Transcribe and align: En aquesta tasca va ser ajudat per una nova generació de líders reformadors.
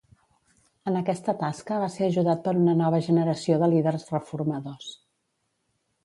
En 0.91 0.95
aquesta 0.99 1.33
tasca 1.41 1.75
va 1.83 1.89
ser 1.95 2.07
ajudat 2.07 2.41
per 2.47 2.53
una 2.61 2.73
nova 2.79 3.01
generació 3.07 3.59
de 3.65 3.69
líders 3.75 4.07
reformadors. 4.15 4.89